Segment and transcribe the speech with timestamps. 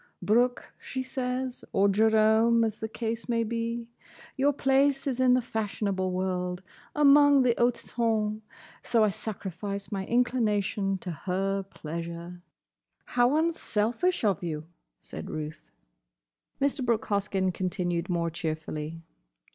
[0.19, 6.63] 'Brooke,' she says—or 'Jerome,' as the case may be—'your place is in the fashionable world,
[6.95, 8.41] among the hote tonn.'
[8.81, 12.41] So I sacrifice my inclination to her pleasure."
[13.13, 14.65] "How unselfish of you!"
[14.99, 15.69] said Ruth.
[16.59, 16.83] Mr.
[16.83, 19.03] Brooke Hoskyn continued more cheerfully.